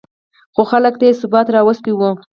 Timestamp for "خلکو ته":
0.71-1.03